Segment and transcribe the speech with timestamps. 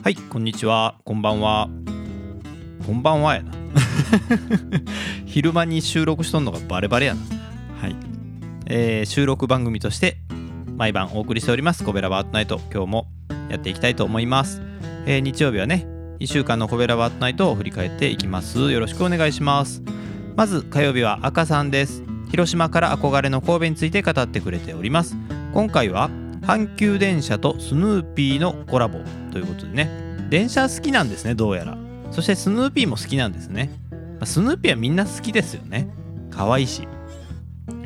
[0.00, 0.94] はいこんにちは。
[1.04, 1.68] こんばんは。
[2.86, 3.52] こんばんはやな。
[5.26, 7.20] 昼間に収録しとんのがバレバレやな。
[7.80, 7.96] はい、
[8.66, 10.18] えー収録番組として
[10.76, 11.82] 毎晩お送りしております。
[11.82, 12.60] コベラバートナイト。
[12.72, 13.08] 今日も
[13.50, 14.62] やっていきたいと思います、
[15.04, 15.84] えー日曜日はね
[16.20, 18.70] 1週間のコベラバートナイトを振り返っていきます。
[18.70, 19.82] よろしくお願いします。
[20.36, 22.04] まず火曜日は赤さんです。
[22.30, 25.16] 広島から憧れの神戸について語ってくれております。
[25.52, 26.08] 今回は
[26.42, 29.00] 阪急電車とスヌーピーのコラボ
[29.30, 29.90] ということでね。
[30.30, 31.76] 電車好きなんですねどうやら。
[32.10, 33.70] そしてスヌーピーも好きなんですね。
[34.24, 35.88] スヌーピーはみんな好きですよね。
[36.30, 36.86] 可愛いし。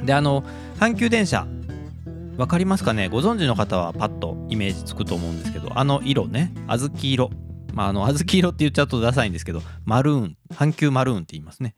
[0.04, 0.44] であの
[0.78, 1.46] 阪急電車
[2.36, 3.08] わかりますかね？
[3.08, 5.78] ご存知の方はパッとイメージつくと思うんですけど。
[5.78, 6.52] あの色ね。
[6.66, 7.30] 小豆色。
[7.74, 9.62] まああの小豆色って言っちゃうとダサいんですけど。
[9.84, 10.36] マルーン。
[10.54, 11.74] 阪急マルーンって言いますね。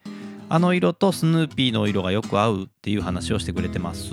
[0.48, 4.11] あの色とスヌーピーの色がよく合うっていう話をしてくれてます。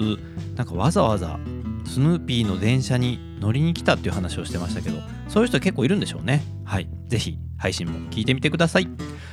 [0.56, 1.40] なんかわざわざ
[1.86, 6.44] スヌーピーの電車に乗りに来たっていう話をしてましたけどそういう人結構いるんでしょうね。
[6.64, 6.88] はい。
[7.08, 8.88] ぜひ配信も聞いてみてください。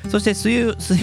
[0.08, 0.94] そして水曜 水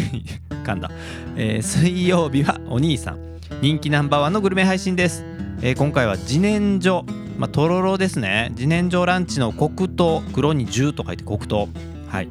[0.64, 0.90] 噛んだ、
[1.36, 3.20] えー水曜日はお兄さん。
[3.62, 5.24] 人気ナンバーワンのグルメ配信です、
[5.62, 7.04] えー今回は自然薯。
[7.38, 8.52] まあとろろですね。
[8.56, 10.24] 自然薯ランチの黒糖。
[10.34, 11.68] 黒に10と書いて黒糖。
[12.08, 12.30] はい、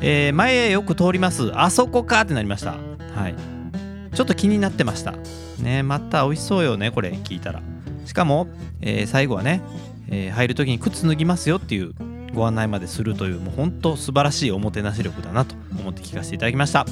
[0.00, 1.50] えー前よく通ります。
[1.54, 2.76] あそこかってなりました。
[3.14, 3.34] はい。
[4.14, 5.14] ちょっと気になってました。
[5.60, 7.10] ねまた美味しそうよねこれ。
[7.10, 7.60] 聞いたら。
[8.06, 8.48] しかも、
[8.80, 9.60] えー最後はね、
[10.08, 11.92] えー入る時に靴脱ぎますよっていう
[12.34, 16.86] ご案内までするというもう本当素晴らしいおもてなし力だなと思って聞かせていただきました。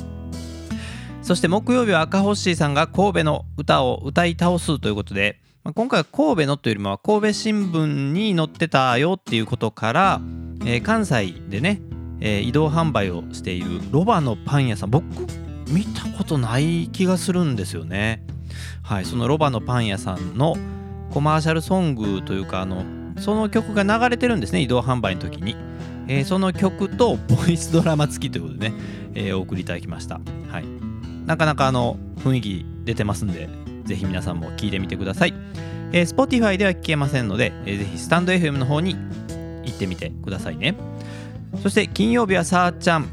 [1.22, 10.20] そして木曜日は赤星さんが神戸の歌を歌い倒すということで、まあ今回は神戸のというよりも神戸新聞に載ってたよっていうことから、
[10.66, 11.80] えー関西でね、
[12.20, 14.90] えー移動販売をしているロバのパン屋さん。
[14.90, 15.04] 僕
[15.68, 18.26] 見たことない気がするんですよね。
[18.82, 20.56] はいそのロバのパン屋さんの
[21.14, 22.84] コマーシャルソングというかあの
[23.20, 25.56] その曲が流れてるんですね移動販売の時に、
[26.08, 28.74] えーその曲とボイスドラマ付きということでね、
[29.14, 30.20] えーお送りいただきました。
[30.48, 30.64] はい。
[31.24, 33.48] なかなかあの雰囲気出てますんで
[33.84, 35.34] ぜひ皆さんも聞いてみてください、
[35.92, 40.74] えー Spotify では聞けませんので、えーぜひスタンド FM の方に行ってみてくださいね。
[41.62, 43.08] そして金曜日はさーちゃん。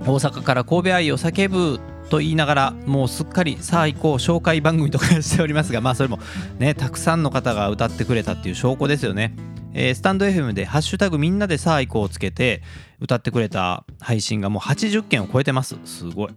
[0.00, 6.18] 大阪から神戸愛を叫ぶと言いながらもうすっかりさあ行こう紹介番組とかしておりますがまあそれも
[6.58, 9.34] ねたくさんの方が歌ってくれたっていう証拠ですよね、
[9.74, 12.62] えースタンド FM で「ハッシュタグみんなでさあ行こう」をつけて
[13.00, 15.76] 歌ってくれた配信がもう80件を超えてます。
[15.84, 16.30] すごい。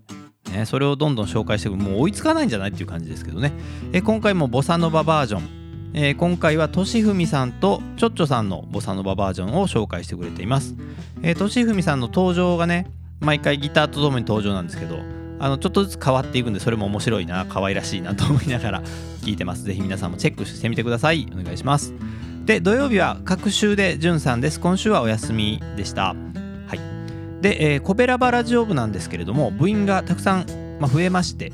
[0.51, 1.77] ね、それをどんどん紹介していく。
[1.77, 3.51] もう追いつかないんじゃないっていう感じですけどね、
[3.93, 5.43] えー今回もボサノババージョン、
[5.93, 10.75] えー今回はとしふみさんとちょっちょさんのボサノババージョンを紹介してくれています。
[11.21, 12.87] えーとしふみさんの登場がね
[13.19, 14.97] 毎回ギターとともに登場なんですけど
[15.39, 18.83] あのちょっとずつ変わっていくんでそれも面白いな可愛らしいなと思いながら
[19.21, 19.63] 聞いてます。
[19.65, 21.27] ぜひ皆さんもチェックしてみてください。
[21.31, 21.93] お願いします。
[22.45, 24.59] で土曜日は各週でじゅんさんです。
[24.59, 26.15] 今週はお休みでした。
[26.67, 26.79] はい。
[27.41, 30.45] で、えーコベラバラジオ部なんですけれども部員がたくさん、
[30.79, 31.51] まあ、増えまして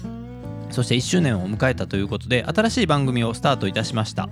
[0.72, 4.30] そして1周年を迎えたということで新しい番組をスタートいたしました、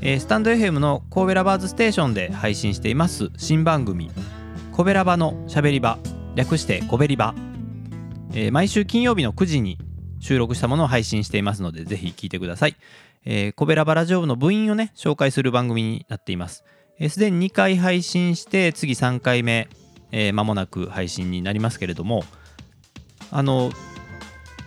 [0.00, 4.10] えースタンド FM の神戸ラバーズステーションで配信しています新番組
[4.72, 5.98] 「コベラバのしゃべり場」
[6.34, 7.34] 略して「コベリバ」
[8.32, 9.78] えー毎週金曜日の9時に
[10.20, 12.76] 収録したものを配信していますのでぜひ聞いてください、
[13.24, 16.64] えー、コベラバラジオ部の部員をね紹介する番組になっています。
[17.10, 19.68] すで、に2回配信して次3回目
[20.12, 22.24] えー間もなく配信になりますけれども
[23.30, 23.70] あの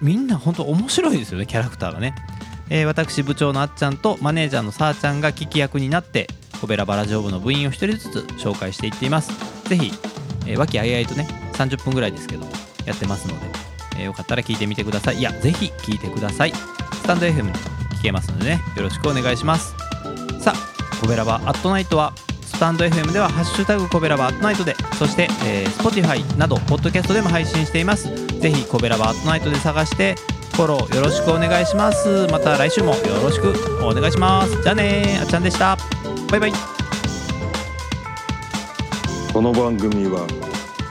[0.02, 2.16] みんな本当面白いですよねキャラクターがね、
[2.70, 6.28] えー私部長のあっちゃんとマネージャーのさーちゃんが聞き役になって
[6.62, 9.32] コベラバラジオ部の部員を1人ずつ紹介していっています。
[9.70, 9.92] ぜひ、
[10.46, 12.52] えー、和気あいあいとね30分ぐらいですけども
[12.86, 13.48] やってますので、
[13.98, 15.18] えーよかったら聞いてみてください。
[15.18, 16.54] いやぜひ聞いてください。
[16.54, 17.60] スタンド FM で
[17.98, 19.76] 聞けますのでねよろしくお願いします。
[20.40, 28.10] さあコベラバアットナイトはスタンド FM では「ハッシュタグコベラバアットナイトで」そして、えー Spotify などポッドキャストでも配信しています。
[28.40, 30.16] ぜひコベラバアットナイトで探して
[30.54, 32.28] フォローよろしくお願いします。
[32.32, 33.54] また来週もよろしく
[33.84, 34.62] お願いします。
[34.62, 35.78] じゃあねーあっちゃんでした。
[36.30, 36.54] バイバイ。
[39.34, 40.26] この番組は